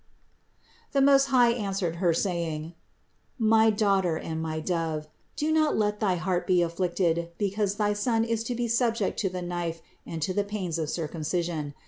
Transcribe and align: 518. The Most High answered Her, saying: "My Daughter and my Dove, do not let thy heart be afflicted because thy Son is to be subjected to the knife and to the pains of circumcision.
518. 0.89 0.89
The 1.05 1.11
Most 1.11 1.25
High 1.27 1.51
answered 1.51 1.95
Her, 1.97 2.11
saying: 2.11 2.73
"My 3.37 3.69
Daughter 3.69 4.15
and 4.17 4.41
my 4.41 4.59
Dove, 4.59 5.07
do 5.35 5.51
not 5.51 5.77
let 5.77 5.99
thy 5.99 6.15
heart 6.15 6.47
be 6.47 6.63
afflicted 6.63 7.29
because 7.37 7.75
thy 7.75 7.93
Son 7.93 8.23
is 8.23 8.43
to 8.45 8.55
be 8.55 8.67
subjected 8.67 9.15
to 9.19 9.29
the 9.29 9.43
knife 9.43 9.79
and 10.07 10.19
to 10.23 10.33
the 10.33 10.43
pains 10.43 10.79
of 10.79 10.89
circumcision. 10.89 11.75